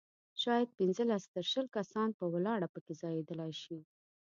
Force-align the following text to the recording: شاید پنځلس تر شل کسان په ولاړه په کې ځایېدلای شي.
شاید 0.41 0.75
پنځلس 0.79 1.23
تر 1.35 1.43
شل 1.51 1.65
کسان 1.77 2.09
په 2.19 2.25
ولاړه 2.33 2.67
په 2.73 2.79
کې 2.85 2.93
ځایېدلای 3.01 3.51
شي. 3.61 3.79